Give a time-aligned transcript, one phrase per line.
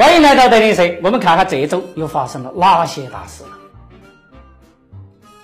[0.00, 3.50] 欢迎来到德林社，我们看看这一周又发生了哪些大事了。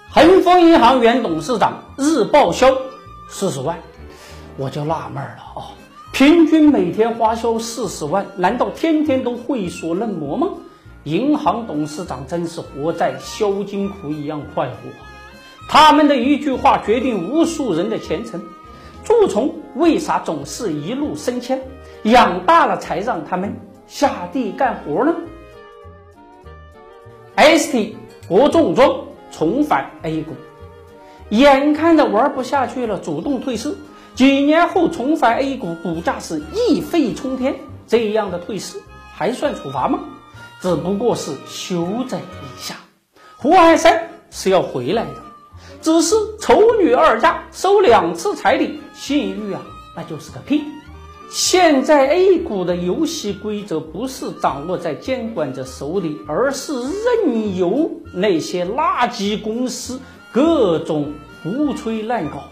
[0.09, 2.75] 恒丰银行原董事长日报销
[3.29, 3.77] 四十万，
[4.57, 5.77] 我就纳闷了啊，
[6.11, 10.49] 平均每天花销四十万，难道天天都会所嫩模吗？
[11.05, 14.77] 银行董事长真是活在销金窟一样快活，
[15.69, 18.43] 他们的一句话决定无数人的前程。
[19.05, 21.61] 蛀虫为啥总是一路升迁？
[22.05, 23.55] 养大了才让他们
[23.87, 25.15] 下地干活呢
[27.37, 27.95] ？ST
[28.29, 30.33] 国重装重返 A 股，
[31.31, 33.77] 眼看着玩不下去了，主动退市。
[34.15, 37.55] 几年后重返 A 股，股价是一飞冲天。
[37.87, 38.83] 这样的退市
[39.15, 40.01] 还算处罚吗？
[40.61, 42.75] 只不过是休整一下。
[43.37, 45.23] 胡汉三是要回来的，
[45.83, 49.61] 只是丑女二嫁，收两次彩礼，信誉啊，
[49.95, 50.65] 那就是个屁。
[51.29, 60.01] 现在 A 股的游戏规则不是掌握在监管者手里，而是任由那些垃圾公司
[60.33, 62.45] 各种胡吹乱搞。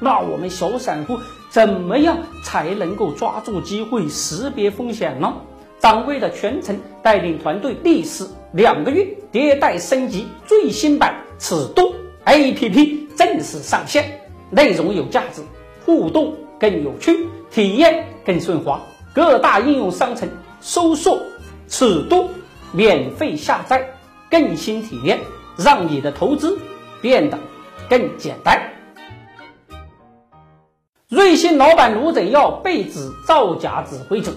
[0.00, 1.18] 那我们小散户
[1.50, 5.34] 怎么样才能够抓住机会、识别风险呢？
[5.78, 11.92] 掌柜的全程带领团队历时两个月迭代升级最新版尺度
[12.24, 14.20] APP 正式上线，
[14.50, 15.42] 内容有价值，
[15.84, 18.80] 互动更有趣，体验更顺滑。
[19.14, 20.28] 各大应用商城
[20.60, 21.20] 搜索
[21.68, 22.30] 尺度，
[22.72, 23.86] 免费下载，
[24.30, 25.20] 更新体验，
[25.56, 26.58] 让你的投资
[27.00, 27.38] 变得
[27.90, 28.70] 更简单。
[31.08, 34.32] 瑞幸老板卢振耀被指造假指挥者。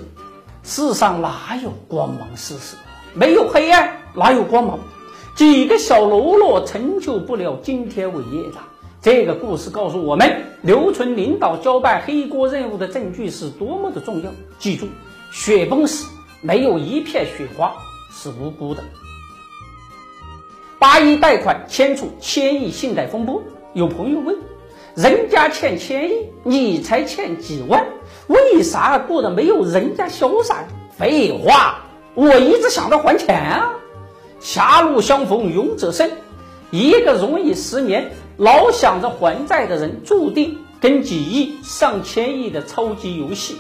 [0.64, 2.76] 世上哪有光芒四射？
[3.14, 4.80] 没有黑暗，哪有光芒？
[5.36, 8.58] 几个小喽啰成就不了今天伟业的。
[9.06, 14.32] 这个故事告诉我们，留存领导交办黑锅任务的证据是多么的重要。
[14.58, 14.88] 记住，
[15.32, 16.08] 雪崩时
[16.42, 17.76] 没有一片雪花
[18.12, 18.84] 是无辜的。
[20.80, 23.44] 八亿贷款牵出千亿信贷风波，
[23.74, 24.36] 有朋友问。
[24.96, 27.86] 人家欠千亿，你才欠几万，
[28.26, 30.66] 为啥过得没有人家潇洒？
[30.98, 31.84] 废话，
[32.16, 33.72] 我一直想着还钱啊！
[34.40, 36.10] 狭路相逢勇者胜，
[36.72, 43.56] 一个容易失眠、老想着还债的人，注定跟几亿、上千亿的超级游戏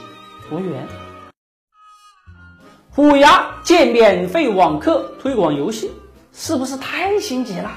[0.51, 0.85] 无缘。
[2.89, 5.91] 虎牙借免费网课推广游戏，
[6.33, 7.71] 是不是太心急了？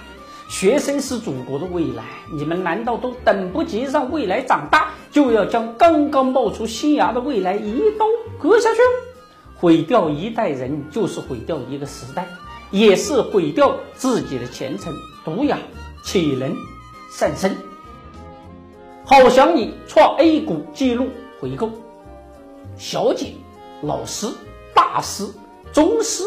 [0.49, 8.07] 学生是祖国的未来，你们难道都等不及让未来长大，就要将刚刚冒出新芽的未来一刀
[8.41, 8.81] 割下去？
[9.55, 12.27] 毁掉一代人，就是毁掉一个时代，
[12.73, 14.93] 也是毁掉自己的前程。
[15.25, 15.59] 毒牙
[16.03, 16.57] 岂能
[17.11, 17.57] 善生？
[19.05, 21.09] 好想你创 A 股记录
[21.41, 21.71] 回购，
[22.77, 23.33] 小姐、
[23.83, 24.27] 老师、
[24.75, 25.27] 大师、
[25.73, 26.25] 宗师、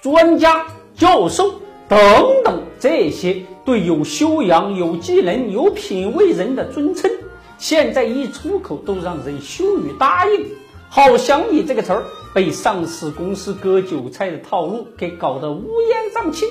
[0.00, 1.60] 专家、教授。
[1.86, 1.98] 等
[2.42, 7.10] 等，这些对有修养、有技能、有品位人的尊称，
[7.58, 10.46] 现在一出口都让人羞于答应。
[10.88, 16.46] 好想你这个词儿被上市公司割韭菜的套路给搞得乌烟瘴气，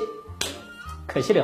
[1.08, 1.44] 可惜了。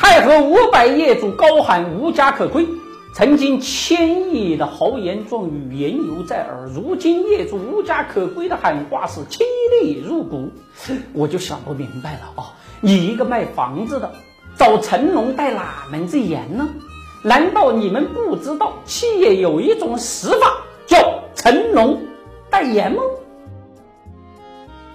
[0.00, 2.66] 太和五百业主高喊无家可归。
[3.12, 9.40] 曾经千亿的豪言壮语言犹在耳，如今业主无家可归的喊话是凄
[9.82, 10.48] 厉入骨，
[11.12, 12.54] 我就想不明白了啊！
[12.80, 14.10] 你一个卖房子的，
[14.56, 16.66] 找成龙代哪门子言呢？
[17.22, 22.00] 难道你们不知道企业有一种死法叫成龙
[22.48, 23.02] 代言吗？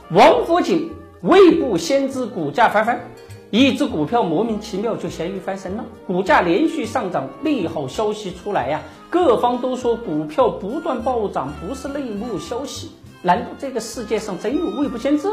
[0.09, 0.89] 王府井
[1.21, 2.99] 未卜先知股价翻番。
[3.51, 12.91] 一只股票莫名其妙就咸鱼翻身了，股价连续上涨，利好消息出来呀，各方都说股票不断暴涨不是内幕消息，
[13.21, 15.29] 难道这个世界上真有未卜先知？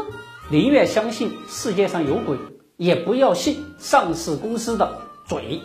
[0.49, 2.37] 宁愿相信世界上有鬼，
[2.77, 4.97] 也不要信上市公司的
[5.27, 5.59] 嘴。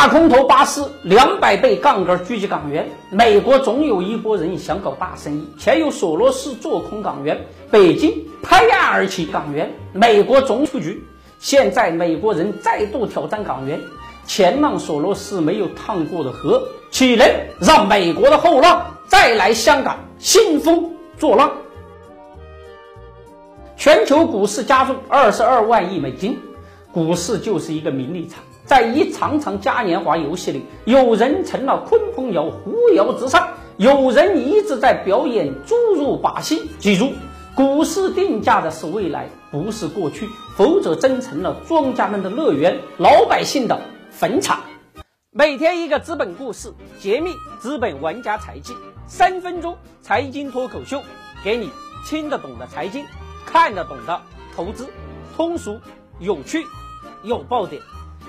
[0.00, 5.46] 大空头巴士两百倍杠杆狙击港元，美国总有一波人想搞大生意。
[5.58, 7.38] 前有索罗斯做空港元，
[7.70, 8.10] 北京
[8.42, 11.04] 拍案而起港元，美国总出局。
[11.38, 13.78] 现在美国人再度挑战港元，
[14.24, 17.28] 前浪索罗斯没有趟过的河，岂能
[17.60, 21.52] 让美国的后浪再来香港兴风作浪？
[23.76, 26.38] 全球股市加重二十二万亿美金，
[26.90, 28.42] 股市就是一个名利场。
[28.70, 36.70] 在一场场嘉年华游戏里，有人成了鲲鹏摇，扶摇直上；有人一直在表演注入把戏。
[36.78, 37.10] 记住，
[37.56, 43.76] 股市定价的是未来，不是过去，否则真成了庄家们的乐园，老百姓的
[44.12, 44.60] 坟场。
[45.32, 48.72] 每天一个资本故事，揭秘资本玩家财技，
[49.04, 51.02] 三分钟财经脱口秀，
[51.42, 51.70] 给你
[52.06, 53.04] 听得懂的财经，
[53.44, 54.20] 看得懂的
[54.54, 54.86] 投资，
[55.36, 55.80] 通俗
[56.20, 56.64] 有趣
[57.24, 57.82] 有爆点。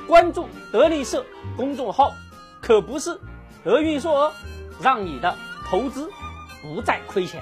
[0.07, 1.25] 关注德力社
[1.56, 2.13] 公众号，
[2.62, 3.19] 可不是
[3.63, 4.31] 德运硕哦，
[4.81, 5.36] 让你的
[5.69, 6.09] 投资
[6.62, 7.42] 不再亏钱。